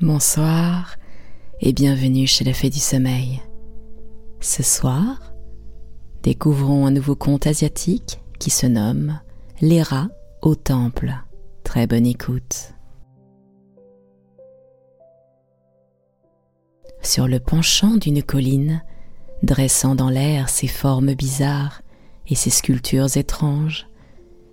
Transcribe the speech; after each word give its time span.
Bonsoir 0.00 0.94
et 1.60 1.72
bienvenue 1.72 2.28
chez 2.28 2.44
la 2.44 2.52
Fée 2.52 2.70
du 2.70 2.78
Sommeil. 2.78 3.42
Ce 4.38 4.62
soir, 4.62 5.34
découvrons 6.22 6.86
un 6.86 6.92
nouveau 6.92 7.16
conte 7.16 7.48
asiatique 7.48 8.20
qui 8.38 8.50
se 8.50 8.66
nomme 8.66 9.18
Les 9.60 9.82
rats 9.82 10.06
au 10.40 10.54
temple. 10.54 11.12
Très 11.64 11.88
bonne 11.88 12.06
écoute. 12.06 12.74
Sur 17.02 17.26
le 17.26 17.40
penchant 17.40 17.96
d'une 17.96 18.22
colline, 18.22 18.84
dressant 19.42 19.96
dans 19.96 20.10
l'air 20.10 20.48
ses 20.48 20.68
formes 20.68 21.14
bizarres 21.14 21.82
et 22.28 22.36
ses 22.36 22.50
sculptures 22.50 23.16
étranges, 23.16 23.88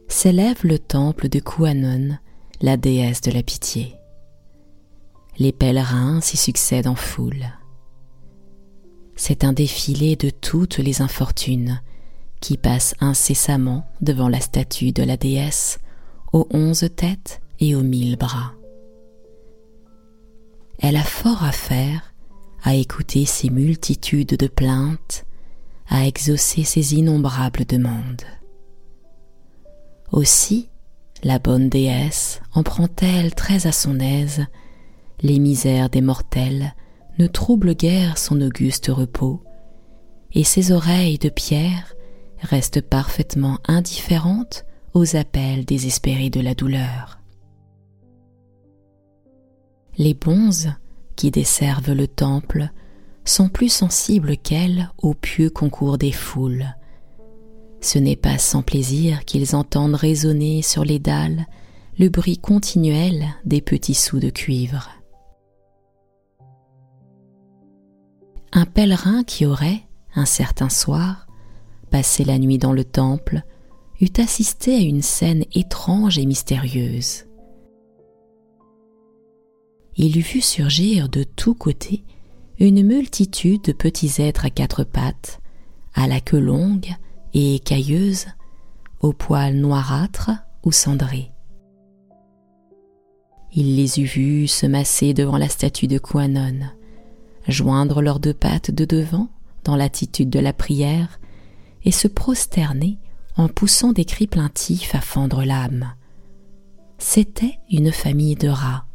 s'élève 0.08 0.62
le 0.64 0.80
temple 0.80 1.30
de 1.30 1.38
Kuanon, 1.38 2.18
la 2.62 2.78
déesse 2.78 3.22
de 3.22 3.30
la 3.30 3.44
pitié. 3.44 3.96
Les 5.38 5.52
pèlerins 5.52 6.22
s'y 6.22 6.38
succèdent 6.38 6.88
en 6.88 6.96
foule. 6.96 7.46
C'est 9.16 9.44
un 9.44 9.54
défilé 9.54 10.16
de 10.16 10.30
toutes 10.30 10.78
les 10.78 11.02
infortunes 11.02 11.82
qui 12.42 12.58
passent 12.58 12.96
incessamment 13.00 13.88
devant 14.02 14.30
la 14.30 14.40
statue 14.40 14.92
de 14.92 15.04
la 15.04 15.18
déesse 15.18 15.80
aux 16.32 16.48
onze 16.52 16.88
têtes 16.96 17.42
et 17.60 17.76
aux 17.76 17.82
mille 17.82 18.18
bras. 18.18 18.54
Elle 20.80 20.98
a 20.98 21.04
fort 21.04 21.44
à 21.44 21.52
faire 21.52 22.14
à 22.64 22.76
écouter 22.76 23.26
ces 23.26 23.50
multitudes 23.50 24.36
de 24.36 24.48
plaintes, 24.48 25.26
à 25.88 26.06
exaucer 26.08 26.64
ces 26.64 26.96
innombrables 26.96 27.66
demandes. 27.66 28.24
Aussi, 30.12 30.70
la 31.24 31.40
bonne 31.40 31.70
déesse 31.70 32.42
en 32.54 32.64
prend-elle 32.64 33.34
très 33.36 33.68
à 33.68 33.72
son 33.72 34.00
aise, 34.00 34.46
les 35.22 35.40
misères 35.40 35.90
des 35.90 36.02
mortels 36.02 36.74
ne 37.18 37.28
troublent 37.28 37.76
guère 37.76 38.18
son 38.18 38.42
auguste 38.42 38.88
repos, 38.88 39.42
et 40.34 40.44
ses 40.44 40.72
oreilles 40.72 41.18
de 41.18 41.30
pierre 41.30 41.96
restent 42.42 42.82
parfaitement 42.82 43.60
indifférentes 43.68 44.66
aux 44.94 45.16
appels 45.16 45.66
désespérés 45.66 46.30
de 46.30 46.42
la 46.42 46.54
douleur. 46.54 47.20
Les 49.98 50.14
bonzes 50.14 50.74
qui 51.16 51.32
desservent 51.32 51.94
le 51.94 52.08
temple 52.08 52.70
sont 53.24 53.48
plus 53.48 53.70
sensibles 53.70 54.36
qu'elle 54.38 54.92
au 54.98 55.14
pieux 55.14 55.50
concours 55.50 55.98
des 55.98 56.12
foules, 56.12 56.76
ce 57.86 58.00
n'est 58.00 58.16
pas 58.16 58.40
sans 58.40 58.64
plaisir 58.64 59.26
qu'ils 59.26 59.56
entendent 59.56 59.94
résonner 59.94 60.64
sur 60.64 60.84
les 60.84 60.98
dalles 60.98 61.46
le 62.00 62.10
bruit 62.10 62.40
continuel 62.40 63.28
des 63.46 63.62
petits 63.62 63.94
sous 63.94 64.20
de 64.20 64.32
cuivre. 64.32 64.90
Un 68.58 68.66
pèlerin 68.66 69.26
qui 69.26 69.46
aurait, 69.46 69.82
un 70.16 70.24
certain 70.24 70.70
soir, 70.70 71.28
passé 71.92 72.24
la 72.24 72.40
nuit 72.40 72.58
dans 72.58 72.72
le 72.72 72.86
temple, 72.86 73.42
eût 74.00 74.14
assisté 74.18 74.74
à 74.76 74.80
une 74.80 75.02
scène 75.02 75.44
étrange 75.54 76.18
et 76.18 76.26
mystérieuse. 76.26 77.26
Il 79.98 80.18
eût 80.18 80.22
vu 80.22 80.40
surgir 80.40 81.10
de 81.10 81.24
tous 81.24 81.54
côtés 81.54 82.06
une 82.58 82.82
multitude 82.82 83.62
de 83.62 83.74
petits 83.74 84.22
êtres 84.22 84.46
à 84.46 84.50
quatre 84.50 84.86
pattes, 84.86 85.42
à 85.94 86.08
la 86.08 86.22
queue 86.22 86.40
longue, 86.40 86.96
et 87.34 87.56
écailleuse, 87.56 88.28
aux 89.02 89.12
poils 89.12 89.58
noirâtres 89.58 90.32
ou 90.64 90.72
cendrés. 90.72 91.30
Il 93.52 93.76
les 93.76 94.00
eut 94.00 94.06
vus 94.06 94.48
se 94.48 94.66
masser 94.66 95.14
devant 95.14 95.38
la 95.38 95.50
statue 95.50 95.88
de 95.88 95.98
Kwannon, 95.98 96.72
joindre 97.48 98.02
leurs 98.02 98.20
deux 98.20 98.34
pattes 98.34 98.72
de 98.72 98.86
devant 98.86 99.30
dans 99.64 99.76
l'attitude 99.76 100.30
de 100.30 100.40
la 100.40 100.54
prière 100.54 101.20
et 101.84 101.92
se 101.92 102.08
prosterner 102.08 102.98
en 103.38 103.48
poussant 103.48 103.92
des 103.92 104.06
cris 104.06 104.28
plaintifs 104.28 104.96
à 104.96 105.02
fendre 105.02 105.44
l'âme. 105.44 105.94
C'était 106.98 107.60
une 107.70 107.92
famille 107.92 108.36
de 108.36 108.48
rats. 108.48 108.86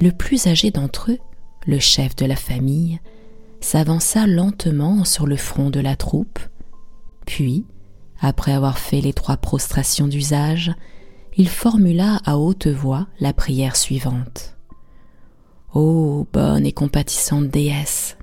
Le 0.00 0.10
plus 0.10 0.46
âgé 0.46 0.70
d'entre 0.70 1.12
eux, 1.12 1.18
le 1.66 1.78
chef 1.78 2.14
de 2.16 2.26
la 2.26 2.36
famille, 2.36 3.00
s'avança 3.60 4.26
lentement 4.26 5.04
sur 5.04 5.26
le 5.26 5.36
front 5.36 5.70
de 5.70 5.80
la 5.80 5.96
troupe, 5.96 6.38
puis, 7.24 7.64
après 8.20 8.52
avoir 8.52 8.78
fait 8.78 9.00
les 9.00 9.14
trois 9.14 9.38
prostrations 9.38 10.06
d'usage, 10.06 10.72
il 11.36 11.48
formula 11.48 12.20
à 12.24 12.38
haute 12.38 12.66
voix 12.66 13.06
la 13.18 13.32
prière 13.32 13.76
suivante. 13.76 14.53
Ô 15.74 16.24
bonne 16.32 16.66
et 16.66 16.72
compatissante 16.72 17.48
déesse, 17.48 18.16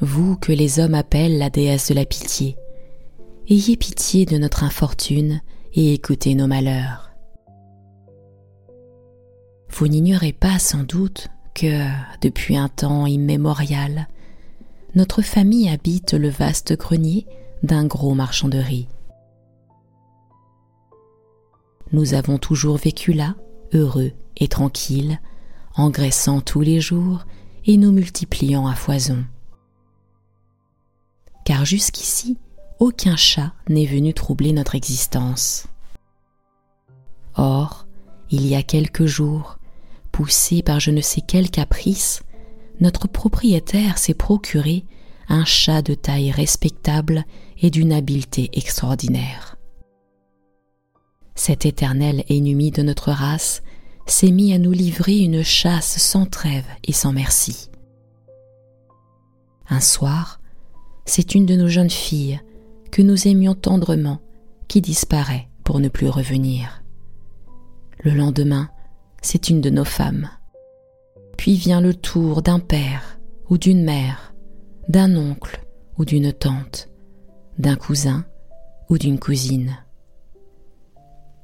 vous 0.00 0.36
que 0.36 0.52
les 0.52 0.78
hommes 0.78 0.92
appellent 0.92 1.38
la 1.38 1.48
déesse 1.48 1.88
de 1.88 1.94
la 1.94 2.04
pitié, 2.04 2.58
ayez 3.48 3.78
pitié 3.78 4.26
de 4.26 4.36
notre 4.36 4.62
infortune 4.62 5.40
et 5.72 5.94
écoutez 5.94 6.34
nos 6.34 6.46
malheurs. 6.46 7.12
Vous 9.70 9.88
n'ignorez 9.88 10.34
pas 10.34 10.58
sans 10.58 10.82
doute 10.82 11.28
que, 11.54 11.86
depuis 12.20 12.58
un 12.58 12.68
temps 12.68 13.06
immémorial, 13.06 14.06
notre 14.94 15.22
famille 15.22 15.70
habite 15.70 16.12
le 16.12 16.28
vaste 16.28 16.76
grenier 16.76 17.26
d'un 17.62 17.86
gros 17.86 18.12
marchand 18.12 18.48
de 18.48 18.58
riz. 18.58 18.86
Nous 21.92 22.12
avons 22.12 22.36
toujours 22.36 22.76
vécu 22.76 23.14
là, 23.14 23.34
heureux 23.72 24.12
et 24.36 24.48
tranquilles, 24.48 25.20
engraissant 25.78 26.40
tous 26.40 26.60
les 26.60 26.80
jours 26.80 27.24
et 27.64 27.76
nous 27.76 27.92
multipliant 27.92 28.66
à 28.66 28.74
foison. 28.74 29.24
Car 31.44 31.64
jusqu'ici, 31.64 32.36
aucun 32.78 33.16
chat 33.16 33.52
n'est 33.68 33.86
venu 33.86 34.12
troubler 34.12 34.52
notre 34.52 34.74
existence. 34.74 35.66
Or, 37.36 37.86
il 38.30 38.46
y 38.46 38.54
a 38.54 38.62
quelques 38.62 39.06
jours, 39.06 39.58
poussé 40.12 40.62
par 40.62 40.80
je 40.80 40.90
ne 40.90 41.00
sais 41.00 41.22
quel 41.26 41.50
caprice, 41.50 42.22
notre 42.80 43.08
propriétaire 43.08 43.98
s'est 43.98 44.14
procuré 44.14 44.84
un 45.28 45.44
chat 45.44 45.82
de 45.82 45.94
taille 45.94 46.30
respectable 46.30 47.24
et 47.60 47.70
d'une 47.70 47.92
habileté 47.92 48.50
extraordinaire. 48.52 49.56
Cet 51.34 51.66
éternel 51.66 52.24
ennemi 52.28 52.70
de 52.70 52.82
notre 52.82 53.12
race 53.12 53.62
s'est 54.10 54.30
mis 54.30 54.52
à 54.52 54.58
nous 54.58 54.72
livrer 54.72 55.18
une 55.18 55.42
chasse 55.42 55.98
sans 55.98 56.26
trêve 56.26 56.66
et 56.84 56.92
sans 56.92 57.12
merci. 57.12 57.70
Un 59.68 59.80
soir, 59.80 60.40
c'est 61.04 61.34
une 61.34 61.46
de 61.46 61.56
nos 61.56 61.68
jeunes 61.68 61.90
filles, 61.90 62.40
que 62.90 63.02
nous 63.02 63.28
aimions 63.28 63.54
tendrement, 63.54 64.20
qui 64.66 64.80
disparaît 64.80 65.48
pour 65.62 65.80
ne 65.80 65.88
plus 65.88 66.08
revenir. 66.08 66.82
Le 68.02 68.12
lendemain, 68.12 68.70
c'est 69.20 69.50
une 69.50 69.60
de 69.60 69.70
nos 69.70 69.84
femmes. 69.84 70.30
Puis 71.36 71.54
vient 71.54 71.80
le 71.80 71.94
tour 71.94 72.42
d'un 72.42 72.60
père 72.60 73.18
ou 73.50 73.58
d'une 73.58 73.84
mère, 73.84 74.34
d'un 74.88 75.16
oncle 75.16 75.64
ou 75.98 76.04
d'une 76.04 76.32
tante, 76.32 76.88
d'un 77.58 77.76
cousin 77.76 78.24
ou 78.88 78.96
d'une 78.96 79.18
cousine. 79.18 79.76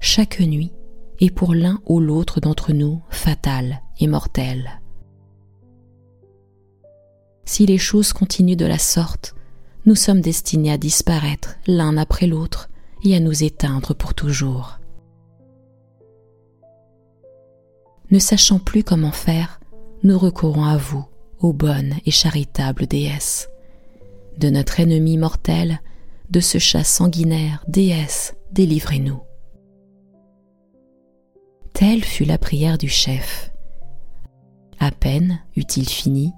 Chaque 0.00 0.40
nuit 0.40 0.72
est 1.20 1.30
pour 1.30 1.54
l'un 1.54 1.80
ou 1.86 2.00
l'autre 2.00 2.40
d'entre 2.40 2.72
nous 2.72 3.02
fatale 3.10 3.82
et 4.00 4.06
mortelle. 4.06 4.80
Si 7.44 7.66
les 7.66 7.78
choses 7.78 8.12
continuent 8.12 8.56
de 8.56 8.66
la 8.66 8.78
sorte, 8.78 9.34
nous 9.86 9.94
sommes 9.94 10.20
destinés 10.20 10.72
à 10.72 10.78
disparaître 10.78 11.56
l'un 11.66 11.96
après 11.96 12.26
l'autre 12.26 12.70
et 13.04 13.14
à 13.14 13.20
nous 13.20 13.44
éteindre 13.44 13.94
pour 13.94 14.14
toujours. 14.14 14.78
Ne 18.10 18.18
sachant 18.18 18.58
plus 18.58 18.82
comment 18.82 19.12
faire, 19.12 19.60
nous 20.02 20.18
recourons 20.18 20.64
à 20.64 20.76
vous, 20.76 21.04
ô 21.40 21.52
bonne 21.52 21.94
et 22.06 22.10
charitable 22.10 22.86
déesse. 22.86 23.48
De 24.38 24.50
notre 24.50 24.80
ennemi 24.80 25.18
mortel, 25.18 25.80
de 26.30 26.40
ce 26.40 26.58
chat 26.58 26.84
sanguinaire, 26.84 27.62
déesse, 27.68 28.34
délivrez-nous. 28.52 29.20
Telle 31.74 32.04
fut 32.04 32.24
la 32.24 32.38
prière 32.38 32.78
du 32.78 32.88
chef. 32.88 33.52
À 34.78 34.92
peine 34.92 35.40
eut-il 35.56 35.88
fini 35.88 36.32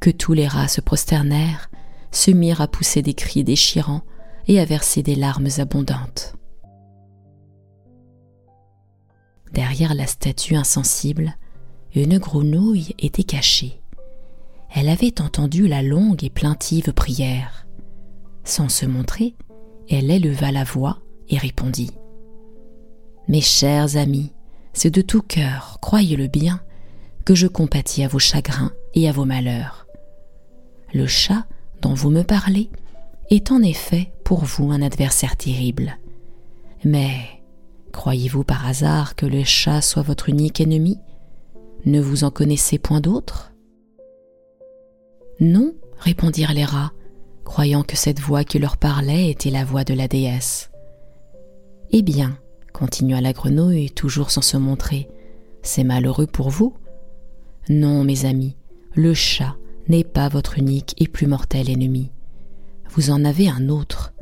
que 0.00 0.08
tous 0.08 0.32
les 0.32 0.48
rats 0.48 0.68
se 0.68 0.80
prosternèrent, 0.80 1.70
se 2.10 2.30
mirent 2.30 2.62
à 2.62 2.66
pousser 2.66 3.02
des 3.02 3.12
cris 3.12 3.44
déchirants 3.44 4.00
et 4.48 4.58
à 4.58 4.64
verser 4.64 5.02
des 5.02 5.14
larmes 5.14 5.48
abondantes. 5.58 6.34
Derrière 9.52 9.92
la 9.92 10.06
statue 10.06 10.56
insensible, 10.56 11.36
une 11.94 12.18
grenouille 12.18 12.94
était 12.98 13.22
cachée. 13.22 13.82
Elle 14.74 14.88
avait 14.88 15.20
entendu 15.20 15.68
la 15.68 15.82
longue 15.82 16.24
et 16.24 16.30
plaintive 16.30 16.94
prière. 16.94 17.66
Sans 18.44 18.70
se 18.70 18.86
montrer, 18.86 19.34
elle 19.90 20.10
éleva 20.10 20.52
la 20.52 20.64
voix 20.64 21.00
et 21.28 21.36
répondit. 21.36 21.90
Mes 23.28 23.42
chers 23.42 23.96
amis, 23.96 24.32
c'est 24.72 24.90
de 24.90 25.02
tout 25.02 25.22
cœur, 25.22 25.78
croyez-le 25.80 26.26
bien, 26.26 26.60
que 27.24 27.34
je 27.34 27.46
compatis 27.46 28.04
à 28.04 28.08
vos 28.08 28.18
chagrins 28.18 28.72
et 28.94 29.08
à 29.08 29.12
vos 29.12 29.24
malheurs. 29.24 29.86
Le 30.92 31.06
chat 31.06 31.46
dont 31.82 31.94
vous 31.94 32.10
me 32.10 32.22
parlez 32.22 32.70
est 33.30 33.52
en 33.52 33.62
effet 33.62 34.12
pour 34.24 34.44
vous 34.44 34.70
un 34.70 34.82
adversaire 34.82 35.36
terrible. 35.36 35.98
Mais 36.84 37.14
croyez-vous 37.92 38.44
par 38.44 38.66
hasard 38.66 39.14
que 39.14 39.26
le 39.26 39.44
chat 39.44 39.80
soit 39.80 40.02
votre 40.02 40.28
unique 40.28 40.60
ennemi? 40.60 40.98
Ne 41.84 42.00
vous 42.00 42.24
en 42.24 42.30
connaissez 42.30 42.78
point 42.78 43.00
d'autre? 43.00 43.52
Non, 45.40 45.72
répondirent 45.98 46.52
les 46.52 46.64
rats, 46.64 46.92
croyant 47.44 47.82
que 47.82 47.96
cette 47.96 48.20
voix 48.20 48.44
qui 48.44 48.58
leur 48.58 48.76
parlait 48.76 49.30
était 49.30 49.50
la 49.50 49.64
voix 49.64 49.84
de 49.84 49.94
la 49.94 50.08
déesse. 50.08 50.70
Eh 51.90 52.02
bien, 52.02 52.38
continua 52.72 53.20
la 53.20 53.32
grenouille, 53.32 53.90
toujours 53.90 54.30
sans 54.30 54.42
se 54.42 54.56
montrer, 54.56 55.08
c'est 55.62 55.84
malheureux 55.84 56.26
pour 56.26 56.50
vous? 56.50 56.74
Non, 57.68 58.04
mes 58.04 58.24
amis, 58.24 58.56
le 58.94 59.14
chat 59.14 59.56
n'est 59.88 60.04
pas 60.04 60.28
votre 60.28 60.58
unique 60.58 60.94
et 60.98 61.08
plus 61.08 61.26
mortel 61.26 61.70
ennemi. 61.70 62.10
Vous 62.90 63.10
en 63.10 63.24
avez 63.24 63.48
un 63.48 63.68
autre, 63.68 64.12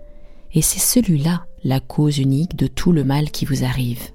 et 0.52 0.62
c'est 0.62 0.78
celui-là 0.78 1.46
la 1.64 1.80
cause 1.80 2.18
unique 2.18 2.56
de 2.56 2.66
tout 2.66 2.92
le 2.92 3.04
mal 3.04 3.30
qui 3.30 3.44
vous 3.44 3.64
arrive. 3.64 4.10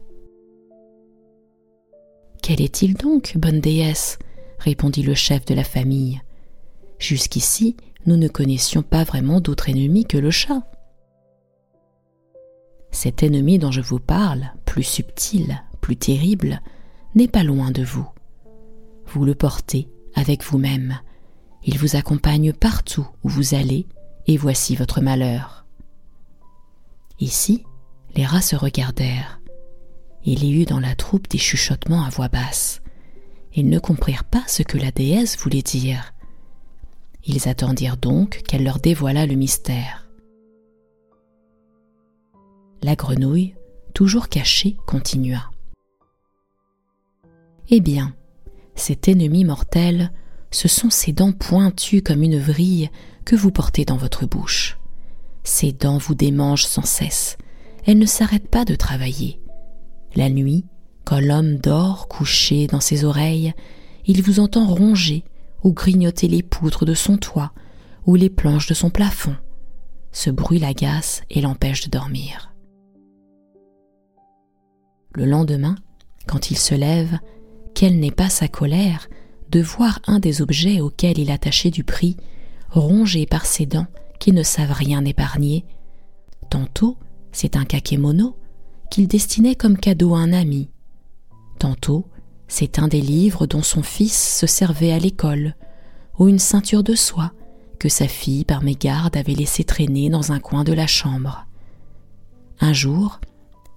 Quel 2.41 2.61
est-il 2.61 2.95
donc, 2.95 3.37
bonne 3.37 3.61
déesse? 3.61 4.19
répondit 4.59 5.03
le 5.03 5.13
chef 5.13 5.45
de 5.45 5.53
la 5.53 5.63
famille. 5.63 6.21
Jusqu'ici, 6.99 7.75
nous 8.05 8.17
ne 8.17 8.27
connaissions 8.27 8.81
pas 8.81 9.03
vraiment 9.03 9.41
d'autre 9.41 9.69
ennemi 9.69 10.05
que 10.05 10.17
le 10.17 10.31
chat. 10.31 10.63
Cet 12.93 13.23
ennemi 13.23 13.57
dont 13.57 13.71
je 13.71 13.81
vous 13.81 13.99
parle, 13.99 14.53
plus 14.65 14.83
subtil, 14.83 15.61
plus 15.81 15.97
terrible, 15.97 16.61
n'est 17.15 17.27
pas 17.27 17.43
loin 17.43 17.71
de 17.71 17.83
vous. 17.83 18.07
Vous 19.07 19.25
le 19.25 19.33
portez 19.33 19.89
avec 20.13 20.43
vous-même. 20.43 20.99
Il 21.65 21.79
vous 21.79 21.95
accompagne 21.95 22.53
partout 22.53 23.07
où 23.23 23.29
vous 23.29 23.55
allez, 23.55 23.87
et 24.27 24.37
voici 24.37 24.75
votre 24.75 25.01
malheur. 25.01 25.65
Ici, 27.19 27.63
les 28.15 28.25
rats 28.25 28.41
se 28.41 28.55
regardèrent. 28.55 29.41
Il 30.23 30.43
y 30.43 30.61
eut 30.61 30.65
dans 30.65 30.79
la 30.79 30.95
troupe 30.95 31.27
des 31.27 31.39
chuchotements 31.39 32.05
à 32.05 32.09
voix 32.09 32.29
basse. 32.29 32.81
Ils 33.55 33.69
ne 33.69 33.79
comprirent 33.79 34.23
pas 34.23 34.43
ce 34.47 34.61
que 34.61 34.77
la 34.77 34.91
déesse 34.91 35.37
voulait 35.39 35.63
dire. 35.63 36.13
Ils 37.25 37.49
attendirent 37.49 37.97
donc 37.97 38.43
qu'elle 38.47 38.63
leur 38.63 38.79
dévoilât 38.79 39.25
le 39.25 39.35
mystère. 39.35 40.02
La 42.83 42.95
grenouille, 42.95 43.55
toujours 43.93 44.27
cachée, 44.27 44.75
continua. 44.85 45.49
Eh 47.69 47.79
bien, 47.79 48.13
cet 48.75 49.07
ennemi 49.07 49.45
mortel, 49.45 50.11
ce 50.51 50.67
sont 50.67 50.89
ces 50.89 51.13
dents 51.13 51.31
pointues 51.31 52.01
comme 52.01 52.23
une 52.23 52.39
vrille 52.39 52.89
que 53.23 53.37
vous 53.37 53.51
portez 53.51 53.85
dans 53.85 53.95
votre 53.95 54.25
bouche. 54.25 54.77
Ces 55.45 55.71
dents 55.71 55.97
vous 55.97 56.13
démangent 56.13 56.65
sans 56.65 56.85
cesse, 56.85 57.37
elles 57.85 57.97
ne 57.97 58.05
s'arrêtent 58.05 58.49
pas 58.49 58.65
de 58.65 58.75
travailler. 58.75 59.39
La 60.15 60.29
nuit, 60.29 60.65
quand 61.05 61.21
l'homme 61.21 61.55
dort 61.55 62.09
couché 62.09 62.67
dans 62.67 62.81
ses 62.81 63.05
oreilles, 63.05 63.53
il 64.05 64.21
vous 64.21 64.41
entend 64.41 64.67
ronger 64.67 65.23
ou 65.63 65.71
grignoter 65.71 66.27
les 66.27 66.43
poutres 66.43 66.83
de 66.83 66.93
son 66.93 67.15
toit 67.15 67.53
ou 68.05 68.15
les 68.15 68.29
planches 68.29 68.67
de 68.67 68.73
son 68.73 68.89
plafond. 68.89 69.37
Ce 70.11 70.29
bruit 70.29 70.59
l'agace 70.59 71.23
et 71.29 71.39
l'empêche 71.39 71.85
de 71.85 71.89
dormir. 71.89 72.52
Le 75.13 75.25
lendemain, 75.25 75.75
quand 76.27 76.51
il 76.51 76.57
se 76.57 76.73
lève, 76.73 77.19
quelle 77.75 77.99
n'est 77.99 78.11
pas 78.11 78.29
sa 78.29 78.47
colère 78.47 79.09
de 79.49 79.61
voir 79.61 79.99
un 80.07 80.19
des 80.19 80.41
objets 80.41 80.81
auxquels 80.81 81.19
il 81.19 81.29
attachait 81.29 81.69
du 81.69 81.83
prix 81.83 82.17
rongé 82.71 83.25
par 83.25 83.45
ses 83.45 83.65
dents 83.67 83.87
qui 84.19 84.31
ne 84.31 84.41
savent 84.41 84.71
rien 84.71 85.05
épargner. 85.05 85.65
Tantôt, 86.49 86.97
c'est 87.31 87.55
un 87.55 87.65
kakémono 87.65 88.35
qu'il 88.89 89.07
destinait 89.07 89.55
comme 89.55 89.77
cadeau 89.77 90.15
à 90.15 90.19
un 90.19 90.33
ami. 90.33 90.69
Tantôt, 91.59 92.07
c'est 92.47 92.79
un 92.79 92.87
des 92.87 93.01
livres 93.01 93.47
dont 93.47 93.61
son 93.61 93.83
fils 93.83 94.37
se 94.39 94.47
servait 94.47 94.91
à 94.91 94.99
l'école, 94.99 95.55
ou 96.19 96.27
une 96.27 96.39
ceinture 96.39 96.83
de 96.83 96.95
soie 96.95 97.31
que 97.79 97.89
sa 97.89 98.07
fille, 98.07 98.45
par 98.45 98.63
mégarde, 98.63 99.17
avait 99.17 99.33
laissé 99.33 99.63
traîner 99.63 100.09
dans 100.09 100.31
un 100.31 100.39
coin 100.39 100.63
de 100.63 100.73
la 100.73 100.87
chambre. 100.87 101.47
Un 102.59 102.73
jour, 102.73 103.19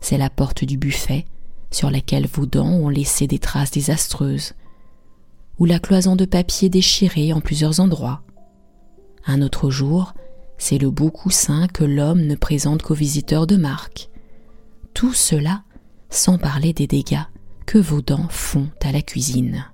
c'est 0.00 0.18
la 0.18 0.30
porte 0.30 0.64
du 0.64 0.76
buffet 0.76 1.26
sur 1.70 1.90
laquelle 1.90 2.26
vos 2.26 2.46
dents 2.46 2.72
ont 2.72 2.88
laissé 2.88 3.26
des 3.26 3.38
traces 3.38 3.70
désastreuses, 3.70 4.54
ou 5.58 5.64
la 5.64 5.78
cloison 5.78 6.16
de 6.16 6.24
papier 6.24 6.68
déchirée 6.68 7.32
en 7.32 7.40
plusieurs 7.40 7.80
endroits. 7.80 8.22
Un 9.26 9.42
autre 9.42 9.70
jour, 9.70 10.14
c'est 10.58 10.78
le 10.78 10.90
beau 10.90 11.10
coussin 11.10 11.66
que 11.66 11.84
l'homme 11.84 12.22
ne 12.22 12.34
présente 12.34 12.82
qu'aux 12.82 12.94
visiteurs 12.94 13.46
de 13.46 13.56
marque. 13.56 14.08
Tout 14.94 15.12
cela 15.12 15.62
sans 16.08 16.38
parler 16.38 16.72
des 16.72 16.86
dégâts 16.86 17.24
que 17.66 17.78
vos 17.78 18.00
dents 18.00 18.28
font 18.30 18.68
à 18.82 18.92
la 18.92 19.02
cuisine. 19.02 19.66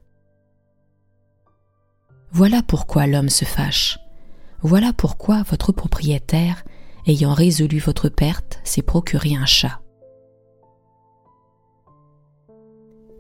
Voilà 2.32 2.62
pourquoi 2.62 3.06
l'homme 3.06 3.28
se 3.28 3.44
fâche. 3.44 3.98
Voilà 4.62 4.92
pourquoi 4.92 5.42
votre 5.42 5.72
propriétaire, 5.72 6.64
ayant 7.06 7.34
résolu 7.34 7.78
votre 7.78 8.08
perte, 8.08 8.60
s'est 8.64 8.82
procuré 8.82 9.34
un 9.34 9.44
chat. 9.44 9.81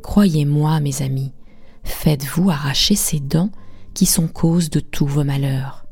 Croyez-moi, 0.02 0.80
mes 0.80 1.02
amis, 1.02 1.32
faites-vous 1.84 2.50
arracher 2.50 2.96
ces 2.96 3.20
dents 3.20 3.50
qui 3.94 4.06
sont 4.06 4.28
cause 4.28 4.68
de 4.68 4.80
tous 4.80 5.06
vos 5.06 5.24
malheurs. 5.24 5.86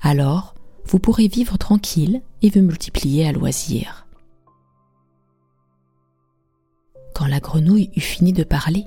Alors, 0.00 0.54
vous 0.84 0.98
pourrez 0.98 1.26
vivre 1.26 1.56
tranquille 1.56 2.22
et 2.42 2.50
vous 2.50 2.62
multiplier 2.62 3.26
à 3.26 3.32
loisir. 3.32 4.06
Quand 7.14 7.26
la 7.26 7.40
grenouille 7.40 7.90
eut 7.96 8.00
fini 8.00 8.32
de 8.32 8.44
parler, 8.44 8.84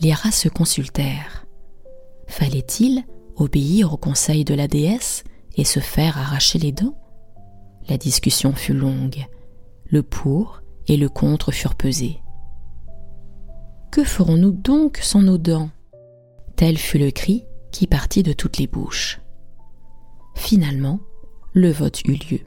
les 0.00 0.14
rats 0.14 0.30
se 0.30 0.48
consultèrent. 0.48 1.46
Fallait-il 2.28 3.04
obéir 3.36 3.92
au 3.92 3.96
conseil 3.96 4.44
de 4.44 4.54
la 4.54 4.68
déesse 4.68 5.24
et 5.56 5.64
se 5.64 5.80
faire 5.80 6.16
arracher 6.16 6.58
les 6.58 6.72
dents? 6.72 6.96
La 7.88 7.98
discussion 7.98 8.52
fut 8.52 8.74
longue. 8.74 9.26
Le 9.86 10.02
pour 10.02 10.62
et 10.86 10.96
le 10.96 11.08
contre 11.08 11.50
furent 11.50 11.74
pesés. 11.74 12.20
Que 13.92 14.04
ferons-nous 14.04 14.52
donc 14.52 15.00
sans 15.02 15.20
nos 15.20 15.36
dents? 15.36 15.68
Tel 16.56 16.78
fut 16.78 16.96
le 16.96 17.10
cri 17.10 17.44
qui 17.72 17.86
partit 17.86 18.22
de 18.22 18.32
toutes 18.32 18.56
les 18.56 18.66
bouches. 18.66 19.20
Finalement, 20.34 20.98
le 21.52 21.70
vote 21.70 22.00
eut 22.06 22.14
lieu. 22.14 22.40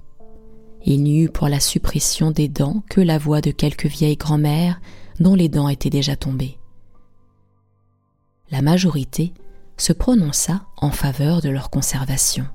Il 0.86 1.04
n'y 1.04 1.22
eut 1.22 1.30
pour 1.30 1.48
la 1.48 1.60
suppression 1.60 2.32
des 2.32 2.48
dents 2.48 2.84
que 2.90 3.00
la 3.00 3.20
voix 3.20 3.42
de 3.42 3.52
quelques 3.52 3.86
vieilles 3.86 4.18
grand-mères 4.18 4.82
dont 5.20 5.36
les 5.36 5.48
dents 5.48 5.70
étaient 5.70 5.92
déjà 5.92 6.16
tombées. 6.16 6.58
La 8.50 8.64
majorité 8.64 9.32
se 9.78 9.94
prononça 9.94 10.66
en 10.78 10.90
faveur 10.90 11.42
de 11.42 11.50
leur 11.50 11.70
conservation. 11.70 12.48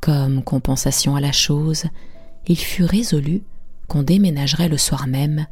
Comme 0.00 0.44
compensation 0.44 1.16
à 1.16 1.20
la 1.20 1.32
chose, 1.32 1.86
il 2.46 2.58
fut 2.58 2.84
résolu 2.84 3.42
qu'on 3.88 4.04
déménagerait 4.04 4.68
le 4.68 4.78
soir 4.78 5.08
même 5.08 5.48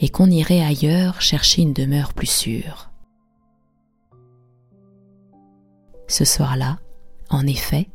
et 0.00 0.08
qu'on 0.08 0.30
irait 0.30 0.62
ailleurs 0.62 1.20
chercher 1.20 1.62
une 1.62 1.72
demeure 1.72 2.12
plus 2.12 2.30
sûre. 2.30 2.90
Ce 6.06 6.24
soir-là, 6.24 6.78
en 7.30 7.46
effet, 7.46 7.88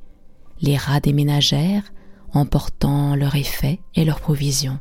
les 0.61 0.77
rats 0.77 0.99
déménagèrent, 0.99 1.91
emportant 2.33 3.15
leurs 3.15 3.35
effets 3.35 3.79
et 3.95 4.05
leurs 4.05 4.19
provisions. 4.19 4.79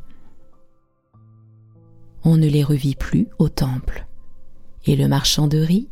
On 2.24 2.36
ne 2.36 2.46
les 2.46 2.64
revit 2.64 2.94
plus 2.94 3.28
au 3.38 3.48
temple, 3.48 4.06
et 4.84 4.96
le 4.96 5.08
marchand 5.08 5.48
de 5.48 5.58
riz 5.58 5.88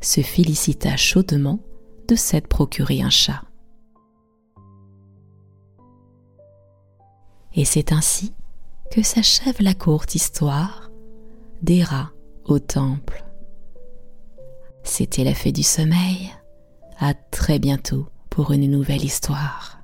se 0.00 0.20
félicita 0.20 0.96
chaudement 0.96 1.60
de 2.08 2.14
s'être 2.14 2.48
procuré 2.48 3.02
un 3.02 3.10
chat. 3.10 3.42
Et 7.54 7.64
c'est 7.64 7.92
ainsi 7.92 8.32
que 8.94 9.02
s'achève 9.02 9.56
la 9.58 9.74
courte 9.74 10.14
histoire 10.14 10.88
des 11.62 11.82
rats 11.82 12.12
au 12.44 12.60
temple. 12.60 13.24
C'était 14.84 15.24
la 15.24 15.34
fée 15.34 15.50
du 15.50 15.64
sommeil. 15.64 16.30
À 17.00 17.12
très 17.12 17.58
bientôt 17.58 18.06
pour 18.30 18.52
une 18.52 18.70
nouvelle 18.70 19.04
histoire. 19.04 19.83